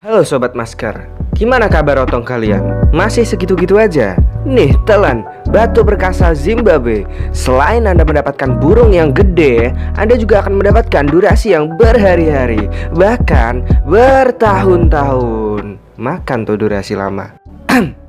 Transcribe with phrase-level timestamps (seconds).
[0.00, 2.88] Halo Sobat Masker, gimana kabar otong kalian?
[2.88, 4.16] Masih segitu-gitu aja?
[4.48, 7.04] Nih, telan, batu perkasa Zimbabwe.
[7.36, 12.64] Selain Anda mendapatkan burung yang gede Anda juga akan mendapatkan durasi yang berhari-hari.
[12.96, 15.76] Bahkan bertahun-tahun.
[16.00, 17.36] Makan tuh durasi lama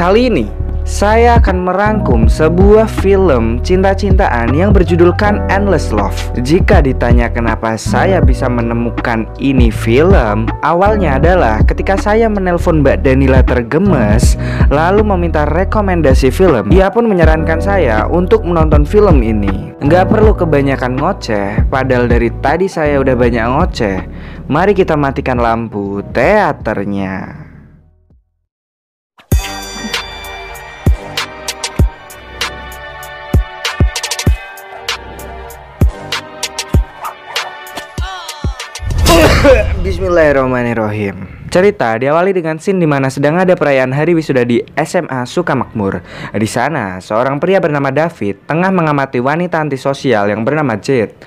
[0.00, 0.48] Kali ini
[0.88, 6.16] saya akan merangkum sebuah film cinta-cintaan yang berjudulkan Endless Love.
[6.40, 13.44] Jika ditanya kenapa saya bisa menemukan ini film, awalnya adalah ketika saya menelpon Mbak Danila
[13.44, 14.40] tergemes,
[14.72, 16.72] lalu meminta rekomendasi film.
[16.72, 19.76] Ia pun menyarankan saya untuk menonton film ini.
[19.84, 23.98] Nggak perlu kebanyakan ngoceh, padahal dari tadi saya udah banyak ngoceh.
[24.48, 27.39] Mari kita matikan lampu teaternya.
[39.90, 41.50] Bismillahirrahmanirrahim.
[41.50, 45.98] Cerita diawali dengan scene di mana sedang ada perayaan hari wisuda di SMA Sukamakmur.
[46.30, 51.18] Di sana, seorang pria bernama David tengah mengamati wanita antisosial yang bernama Jade.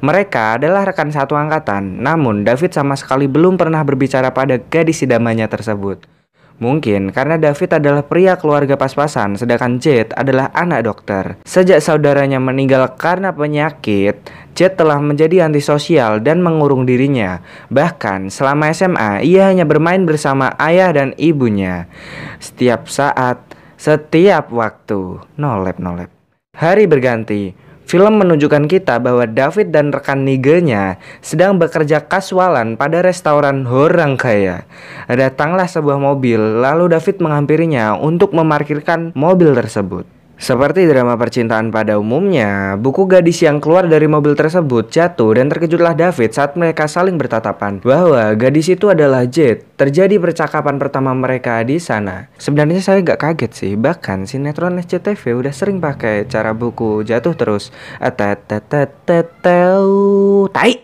[0.00, 5.44] Mereka adalah rekan satu angkatan, namun David sama sekali belum pernah berbicara pada gadis idamanya
[5.52, 6.15] tersebut.
[6.56, 11.24] Mungkin karena David adalah pria keluarga pas-pasan, sedangkan Jet adalah anak dokter.
[11.44, 14.24] Sejak saudaranya meninggal karena penyakit,
[14.56, 17.44] Jet telah menjadi antisosial dan mengurung dirinya.
[17.68, 21.92] Bahkan selama SMA, ia hanya bermain bersama ayah dan ibunya.
[22.40, 23.36] Setiap saat,
[23.76, 26.08] setiap waktu, nolep nolep.
[26.56, 33.62] Hari berganti, Film menunjukkan kita bahwa David dan rekan niganya sedang bekerja kasualan pada restoran
[33.62, 34.66] orang kaya.
[35.06, 40.15] Datanglah sebuah mobil, lalu David menghampirinya untuk memarkirkan mobil tersebut.
[40.36, 45.96] Seperti drama percintaan pada umumnya, buku gadis yang keluar dari mobil tersebut jatuh dan terkejutlah
[45.96, 49.64] David saat mereka saling bertatapan bahwa gadis itu adalah Jade.
[49.80, 52.28] Terjadi percakapan pertama mereka di sana.
[52.36, 57.72] Sebenarnya saya gak kaget sih, bahkan sinetron SCTV udah sering pakai cara buku jatuh terus.
[60.52, 60.74] Tai.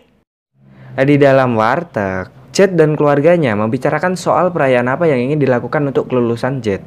[0.92, 6.60] Di dalam warteg, Jet dan keluarganya membicarakan soal perayaan apa yang ingin dilakukan untuk kelulusan
[6.60, 6.84] Jet.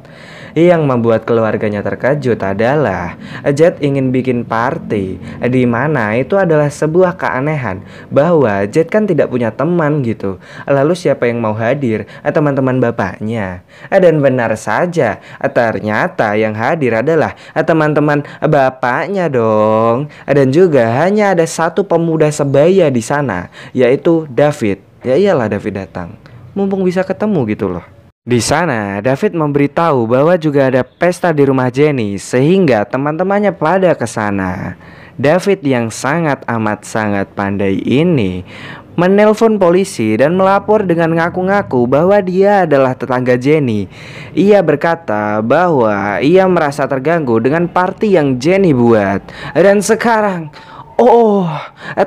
[0.54, 3.18] Yang membuat keluarganya terkejut adalah
[3.50, 5.18] Jet ingin bikin party
[5.50, 7.82] di mana itu adalah sebuah keanehan
[8.14, 10.38] bahwa Jet kan tidak punya teman gitu.
[10.70, 12.06] Lalu siapa yang mau hadir?
[12.22, 13.66] Teman-teman bapaknya.
[13.90, 15.18] Dan benar saja,
[15.50, 20.06] ternyata yang hadir adalah teman-teman bapaknya dong.
[20.30, 24.85] Dan juga hanya ada satu pemuda sebaya di sana, yaitu David.
[25.06, 26.18] Ya iyalah David datang.
[26.50, 27.86] Mumpung bisa ketemu gitu loh.
[28.26, 34.02] Di sana, David memberitahu bahwa juga ada pesta di rumah Jenny sehingga teman-temannya pada ke
[34.02, 34.74] sana.
[35.14, 38.42] David yang sangat amat sangat pandai ini
[38.96, 43.86] menelpon polisi dan melapor dengan ngaku-ngaku bahwa dia adalah tetangga Jenny.
[44.34, 49.22] Ia berkata bahwa ia merasa terganggu dengan party yang Jenny buat.
[49.54, 50.50] Dan sekarang
[50.96, 51.44] Oh,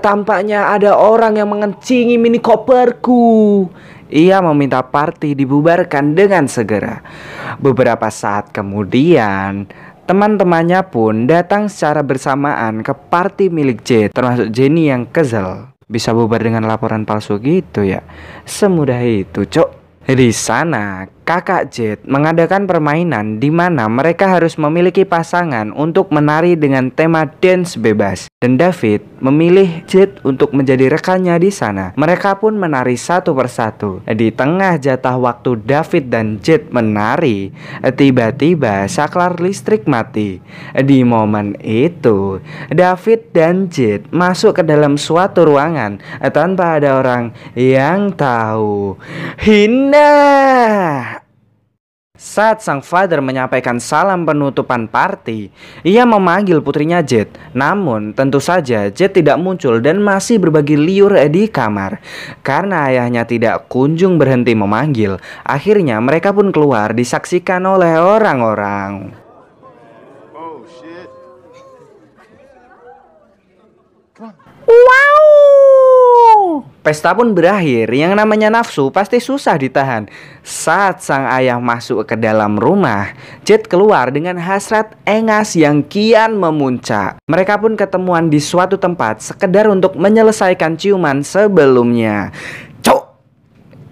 [0.02, 3.70] tampaknya ada orang yang mengencingi mini koperku.
[4.10, 7.06] Ia meminta party dibubarkan dengan segera.
[7.62, 9.70] Beberapa saat kemudian,
[10.10, 15.70] teman-temannya pun datang secara bersamaan ke party milik J, termasuk Jenny yang kesel.
[15.86, 18.02] Bisa bubar dengan laporan palsu gitu ya?
[18.42, 20.02] Semudah itu, cok.
[20.10, 26.90] Di sana, kakak Jet mengadakan permainan di mana mereka harus memiliki pasangan untuk menari dengan
[26.90, 28.26] tema dance bebas.
[28.42, 31.94] Dan David memilih Jet untuk menjadi rekannya di sana.
[31.94, 34.02] Mereka pun menari satu persatu.
[34.08, 37.54] Di tengah jatah waktu David dan Jet menari,
[37.84, 40.40] tiba-tiba saklar listrik mati.
[40.72, 42.40] Di momen itu,
[42.72, 46.00] David dan Jet masuk ke dalam suatu ruangan
[46.32, 48.96] tanpa ada orang yang tahu.
[49.44, 51.19] Hina
[52.20, 55.48] saat sang father menyampaikan salam penutupan party,
[55.88, 57.32] ia memanggil putrinya Jet.
[57.56, 62.04] Namun, tentu saja Jet tidak muncul dan masih berbagi liur di kamar.
[62.44, 65.16] Karena ayahnya tidak kunjung berhenti memanggil,
[65.48, 69.16] akhirnya mereka pun keluar disaksikan oleh orang-orang.
[74.68, 76.69] Wow!
[76.80, 80.08] Pesta pun berakhir, yang namanya nafsu pasti susah ditahan.
[80.48, 83.12] Saat sang ayah masuk ke dalam rumah,
[83.44, 87.20] Jet keluar dengan hasrat engas yang kian memuncak.
[87.28, 92.32] Mereka pun ketemuan di suatu tempat sekedar untuk menyelesaikan ciuman sebelumnya.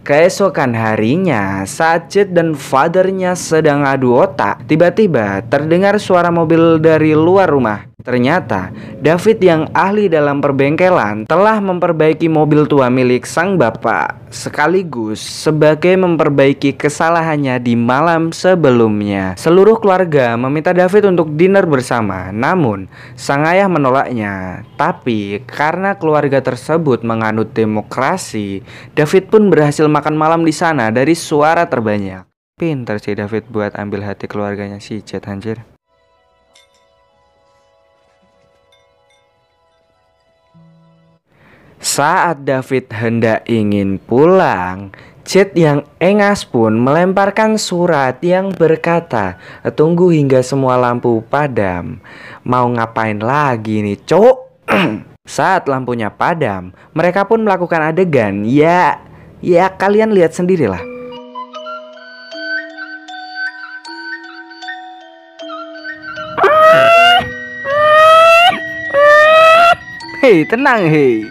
[0.07, 1.67] Keesokan harinya,
[2.07, 7.91] Jet dan fathernya sedang adu otak, tiba-tiba terdengar suara mobil dari luar rumah.
[8.07, 8.71] Ternyata,
[9.03, 16.71] David yang ahli dalam perbengkelan telah memperbaiki mobil tua milik sang bapak, sekaligus sebagai memperbaiki
[16.71, 19.35] kesalahannya di malam sebelumnya.
[19.35, 22.87] Seluruh keluarga meminta David untuk dinner bersama, namun
[23.19, 24.63] sang ayah menolaknya.
[24.79, 28.63] Tapi karena keluarga tersebut menganut demokrasi,
[28.95, 32.21] David pun berhasil makan malam di sana dari suara terbanyak.
[32.53, 35.65] Pinter sih David buat ambil hati keluarganya si Jet anjir.
[41.81, 44.93] Saat David hendak ingin pulang,
[45.25, 49.41] Jet yang engas pun melemparkan surat yang berkata,
[49.73, 51.97] "Tunggu hingga semua lampu padam."
[52.45, 54.37] Mau ngapain lagi nih, cok?
[55.27, 58.47] Saat lampunya padam, mereka pun melakukan adegan.
[58.47, 59.03] Ya,
[59.41, 60.81] ya kalian lihat sendirilah.
[70.27, 71.23] Hei, tenang, hei.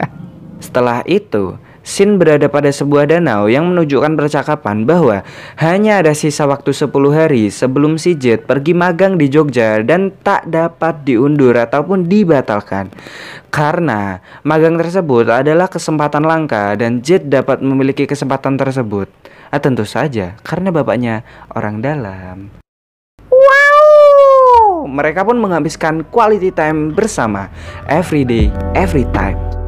[0.64, 1.54] Setelah itu,
[1.90, 5.26] Sin berada pada sebuah danau yang menunjukkan percakapan bahwa
[5.58, 10.46] hanya ada sisa waktu 10 hari sebelum si Jet pergi magang di Jogja dan tak
[10.46, 12.94] dapat diundur ataupun dibatalkan.
[13.50, 19.10] Karena magang tersebut adalah kesempatan langka dan Jet dapat memiliki kesempatan tersebut.
[19.50, 21.26] Ah, tentu saja karena bapaknya
[21.58, 22.54] orang dalam.
[24.86, 27.50] Mereka pun menghabiskan quality time bersama
[27.90, 28.46] every day,
[28.78, 29.59] every time.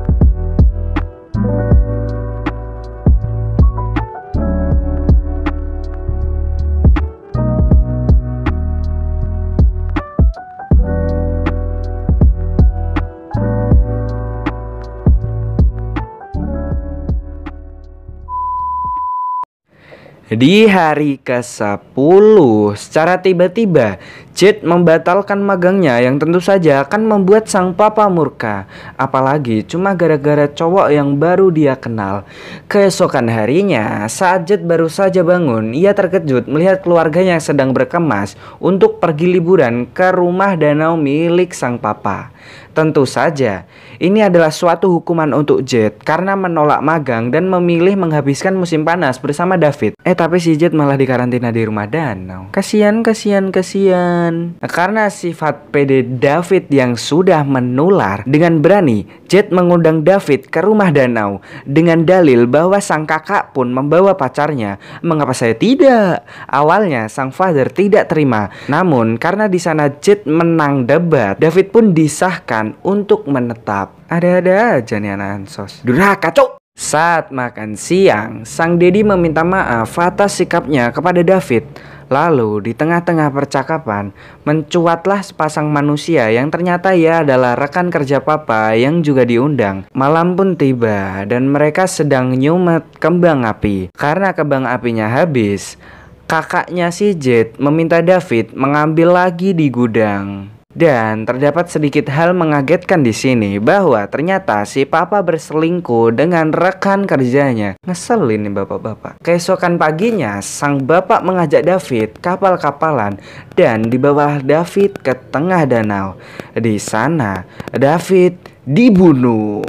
[20.32, 22.36] Di hari ke-10,
[22.80, 24.00] secara tiba-tiba,
[24.32, 28.64] Jet membatalkan magangnya yang tentu saja akan membuat sang papa murka.
[28.96, 32.24] Apalagi cuma gara-gara cowok yang baru dia kenal.
[32.64, 39.04] Keesokan harinya, saat Jet baru saja bangun, ia terkejut melihat keluarganya yang sedang berkemas untuk
[39.04, 42.32] pergi liburan ke rumah danau milik sang papa.
[42.72, 43.68] Tentu saja,
[44.00, 49.60] ini adalah suatu hukuman untuk Jet karena menolak magang dan memilih menghabiskan musim panas bersama
[49.60, 49.92] David.
[50.08, 52.54] Eh tapi si Jet malah dikarantina di rumah danau.
[52.54, 54.54] Kasian, kasian, kasian.
[54.62, 61.42] Karena sifat PD David yang sudah menular dengan berani, Jet mengundang David ke rumah danau
[61.66, 64.78] dengan dalil bahwa sang kakak pun membawa pacarnya.
[65.02, 66.22] Mengapa saya tidak?
[66.46, 72.78] Awalnya sang father tidak terima, namun karena di sana Jet menang debat, David pun disahkan
[72.86, 74.06] untuk menetap.
[74.06, 75.82] Ada-ada aja nih anak ansos.
[75.82, 76.61] Durhaka, cok!
[76.82, 81.64] Saat makan siang, sang Dedi meminta maaf atas sikapnya kepada David.
[82.12, 84.12] Lalu di tengah-tengah percakapan
[84.44, 89.88] mencuatlah sepasang manusia yang ternyata ia adalah rekan kerja papa yang juga diundang.
[89.96, 93.88] Malam pun tiba dan mereka sedang nyumet kembang api.
[93.96, 95.80] Karena kembang apinya habis,
[96.28, 100.52] kakaknya si Jet meminta David mengambil lagi di gudang.
[100.72, 107.76] Dan terdapat sedikit hal mengagetkan di sini bahwa ternyata si papa berselingkuh dengan rekan kerjanya.
[107.84, 109.20] Ngeselin nih bapak-bapak.
[109.20, 113.20] Keesokan paginya, sang bapak mengajak David kapal-kapalan
[113.52, 116.16] dan dibawa David ke tengah danau.
[116.56, 119.60] Di sana, David dibunuh.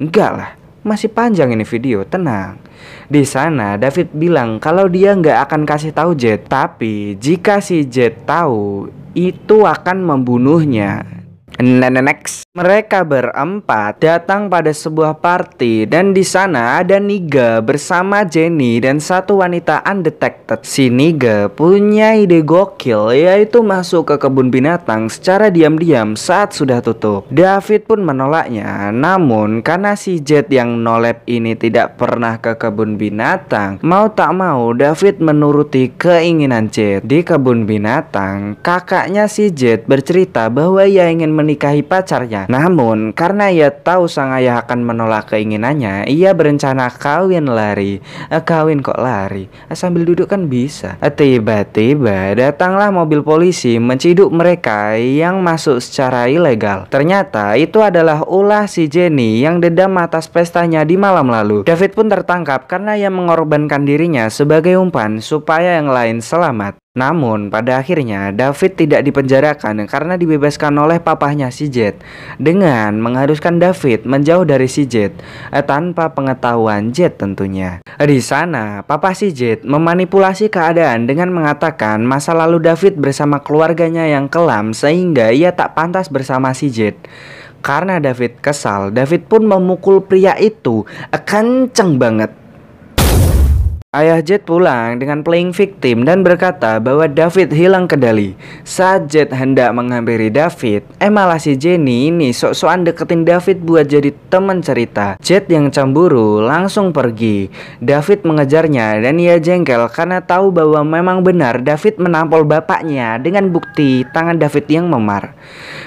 [0.00, 0.50] Enggak lah,
[0.84, 2.60] masih panjang ini video, tenang.
[3.08, 8.28] Di sana David bilang kalau dia nggak akan kasih tahu Jet, tapi jika si Jet
[8.28, 11.02] tahu, itu akan membunuhnya.
[11.58, 19.02] Next, mereka berempat datang pada sebuah party dan di sana ada Niga bersama Jenny dan
[19.02, 20.62] satu wanita undetected.
[20.62, 27.26] Si Niga punya ide gokil yaitu masuk ke kebun binatang secara diam-diam saat sudah tutup.
[27.26, 33.82] David pun menolaknya, namun karena si Jet yang nolep ini tidak pernah ke kebun binatang,
[33.82, 37.02] mau tak mau David menuruti keinginan Jet.
[37.02, 42.43] Di kebun binatang, kakaknya si Jet bercerita bahwa ia ingin menikahi pacarnya.
[42.46, 47.98] Namun, karena ia tahu sang ayah akan menolak keinginannya, ia berencana kawin lari.
[48.28, 49.48] Eh, kawin kok lari?
[49.68, 51.00] Eh, sambil duduk kan bisa.
[51.00, 56.86] Eh, tiba-tiba datanglah mobil polisi menciduk mereka yang masuk secara ilegal.
[56.92, 61.64] Ternyata itu adalah ulah si Jenny yang dendam atas pestanya di malam lalu.
[61.64, 66.83] David pun tertangkap karena ia mengorbankan dirinya sebagai umpan supaya yang lain selamat.
[66.94, 71.98] Namun, pada akhirnya David tidak dipenjarakan karena dibebaskan oleh papahnya si Jet
[72.38, 75.10] dengan mengharuskan David menjauh dari si Jet
[75.50, 77.82] eh, tanpa pengetahuan Jet tentunya.
[77.98, 84.30] Di sana, papa si Jet memanipulasi keadaan dengan mengatakan masa lalu David bersama keluarganya yang
[84.30, 86.94] kelam sehingga ia tak pantas bersama si Jet.
[87.58, 92.43] Karena David kesal, David pun memukul pria itu eh, kenceng banget.
[93.94, 98.34] Ayah Jet pulang dengan playing victim dan berkata bahwa David hilang kendali.
[98.66, 104.10] Saat Jet hendak menghampiri David, eh malah si Jenny ini sok-sokan deketin David buat jadi
[104.34, 105.14] teman cerita.
[105.22, 107.46] Jet yang cemburu langsung pergi.
[107.78, 114.02] David mengejarnya dan ia jengkel karena tahu bahwa memang benar David menampol bapaknya dengan bukti
[114.10, 115.38] tangan David yang memar.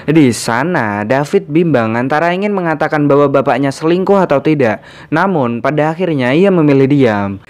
[0.08, 4.80] Di sana, David bimbang antara ingin mengatakan bahwa bapaknya selingkuh atau tidak.
[5.12, 7.44] Namun, pada akhirnya ia memilih diam.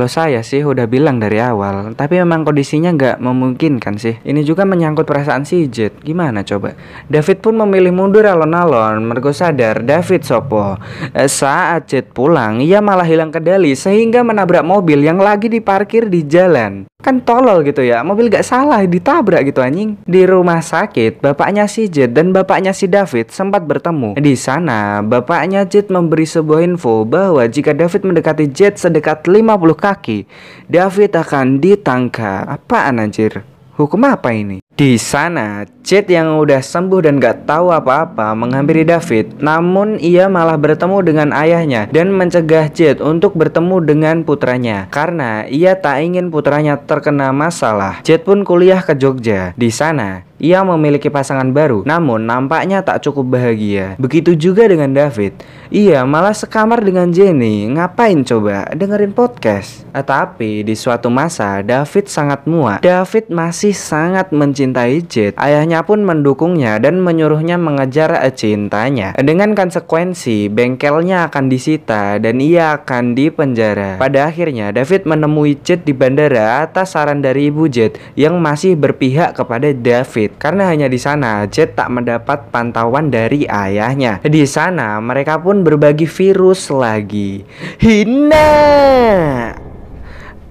[0.00, 4.16] Kalau saya sih udah bilang dari awal, tapi memang kondisinya nggak memungkinkan sih.
[4.24, 5.92] Ini juga menyangkut perasaan si Jet.
[6.00, 6.72] Gimana coba?
[7.04, 9.04] David pun memilih mundur alon-alon.
[9.04, 10.80] Mergo sadar David Sopo.
[11.12, 16.24] Eh, saat Jet pulang, ia malah hilang kendali sehingga menabrak mobil yang lagi diparkir di
[16.24, 16.88] jalan.
[17.00, 19.96] Kan tolol gitu ya, mobil gak salah ditabrak gitu anjing.
[20.04, 24.20] Di rumah sakit, bapaknya si Jet dan bapaknya si David sempat bertemu.
[24.20, 29.89] Di sana, bapaknya Jet memberi sebuah info bahwa jika David mendekati Jet sedekat 50 kaki
[29.90, 30.30] kaki,
[30.70, 32.46] David akan ditangkap.
[32.46, 33.42] Apaan anjir?
[33.74, 34.62] Hukum apa ini?
[34.80, 40.56] Di sana, Jet yang udah sembuh dan gak tahu apa-apa menghampiri David, namun ia malah
[40.56, 46.80] bertemu dengan ayahnya dan mencegah Jet untuk bertemu dengan putranya karena ia tak ingin putranya
[46.80, 48.00] terkena masalah.
[48.08, 49.52] Jet pun kuliah ke Jogja.
[49.52, 54.00] Di sana, ia memiliki pasangan baru, namun nampaknya tak cukup bahagia.
[54.00, 55.36] Begitu juga dengan David.
[55.68, 57.68] Ia malah sekamar dengan Jenny.
[57.68, 58.64] Ngapain coba?
[58.72, 59.84] Dengerin podcast.
[59.92, 62.80] Eh, tapi di suatu masa, David sangat muak.
[62.80, 64.59] David masih sangat mencintai
[65.08, 65.32] Jet.
[65.40, 69.16] Ayahnya pun mendukungnya dan menyuruhnya mengejar cintanya.
[69.16, 73.96] Dengan konsekuensi, bengkelnya akan disita dan ia akan dipenjara.
[73.96, 79.36] Pada akhirnya, David menemui Jet di bandara atas saran dari ibu Jet yang masih berpihak
[79.36, 84.20] kepada David karena hanya di sana Jet tak mendapat pantauan dari ayahnya.
[84.24, 87.44] Di sana mereka pun berbagi virus lagi.
[87.78, 89.59] Hina.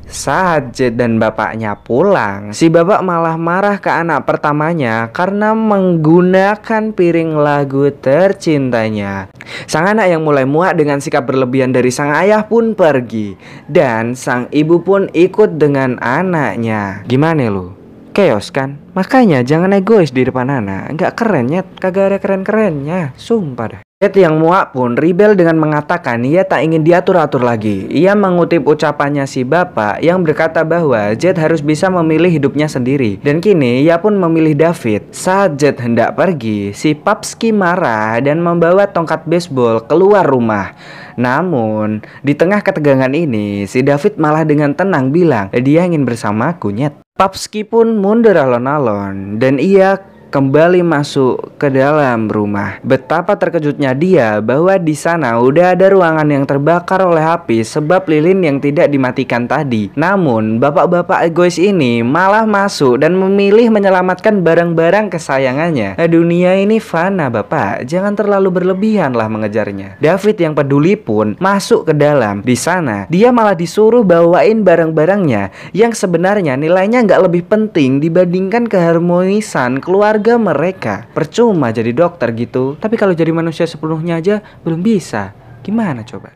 [0.10, 7.38] Saat Jet dan bapaknya pulang, si bapak malah marah ke anak pertamanya karena menggunakan piring
[7.38, 9.30] lagu tercintanya.
[9.70, 13.38] Sang anak yang mulai muak dengan sikap berlebihan dari sang ayah pun pergi,
[13.70, 17.06] dan sang ibu pun ikut dengan anaknya.
[17.06, 17.80] Gimana lu?
[18.20, 23.68] chaos kan Makanya jangan egois di depan anak Nggak keren ya Kagak ada keren-kerennya Sumpah
[23.72, 27.84] dah Jet yang muak pun rebel dengan mengatakan ia tak ingin diatur-atur lagi.
[27.92, 33.20] Ia mengutip ucapannya si bapak yang berkata bahwa Jet harus bisa memilih hidupnya sendiri.
[33.20, 35.12] Dan kini ia pun memilih David.
[35.12, 40.80] Saat Jet hendak pergi, si Papski marah dan membawa tongkat baseball keluar rumah.
[41.20, 46.96] Namun, di tengah ketegangan ini, si David malah dengan tenang bilang, dia ingin bersama kunyet.
[47.20, 50.00] Papski pun mundur alon-alon dan ia
[50.30, 52.78] kembali masuk ke dalam rumah.
[52.86, 58.46] Betapa terkejutnya dia bahwa di sana udah ada ruangan yang terbakar oleh api sebab lilin
[58.46, 59.90] yang tidak dimatikan tadi.
[59.98, 65.98] Namun, bapak-bapak egois ini malah masuk dan memilih menyelamatkan barang-barang kesayangannya.
[65.98, 67.90] Nah, dunia ini fana, Bapak.
[67.90, 69.98] Jangan terlalu berlebihan lah mengejarnya.
[69.98, 72.46] David yang peduli pun masuk ke dalam.
[72.46, 79.82] Di sana, dia malah disuruh bawain barang-barangnya yang sebenarnya nilainya nggak lebih penting dibandingkan keharmonisan
[79.82, 80.96] keluarga keluarga mereka.
[81.16, 85.32] Percuma jadi dokter gitu, tapi kalau jadi manusia sepenuhnya aja belum bisa.
[85.64, 86.36] Gimana coba?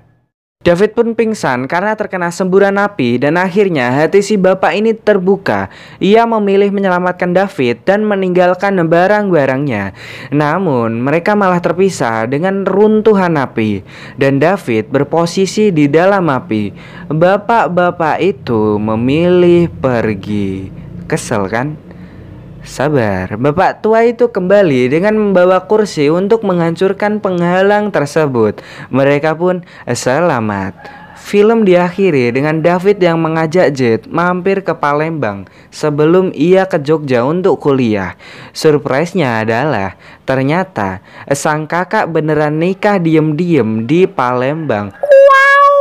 [0.63, 5.67] David pun pingsan karena terkena semburan api dan akhirnya hati si bapak ini terbuka.
[5.99, 9.91] Ia memilih menyelamatkan David dan meninggalkan barang-barangnya.
[10.31, 13.83] Namun mereka malah terpisah dengan runtuhan api
[14.15, 16.71] dan David berposisi di dalam api.
[17.11, 20.71] Bapak-bapak itu memilih pergi.
[21.11, 21.82] Kesel kan?
[22.63, 28.63] Sabar, bapak tua itu kembali dengan membawa kursi untuk menghancurkan penghalang tersebut.
[28.87, 31.03] Mereka pun selamat.
[31.19, 35.43] Film diakhiri dengan David yang mengajak Jet mampir ke Palembang
[35.75, 38.15] sebelum ia ke Jogja untuk kuliah.
[38.55, 41.03] Surprise-nya adalah ternyata
[41.35, 44.95] sang kakak beneran nikah diem-diem di Palembang.
[45.03, 45.75] Wow!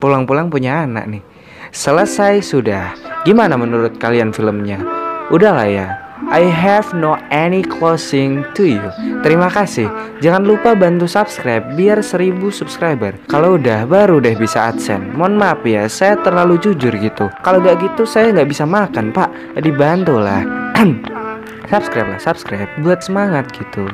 [0.00, 1.24] Pulang-pulang punya anak nih.
[1.68, 2.96] Selesai sudah.
[3.28, 5.07] Gimana menurut kalian filmnya?
[5.28, 8.84] Udahlah ya I have no any closing to you.
[9.22, 9.86] Terima kasih.
[10.18, 13.16] Jangan lupa bantu subscribe biar 1000 subscriber.
[13.30, 15.08] Kalau udah baru deh bisa adsense.
[15.14, 17.30] Mohon maaf ya, saya terlalu jujur gitu.
[17.40, 19.30] Kalau gak gitu saya nggak bisa makan pak.
[19.62, 20.42] Dibantu lah.
[21.72, 23.86] subscribe lah, subscribe buat semangat gitu.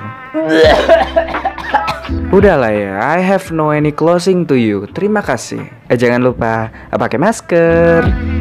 [2.35, 4.91] Udahlah ya, I have no any closing to you.
[4.91, 5.71] Terima kasih.
[5.87, 8.34] Eh jangan lupa pakai masker.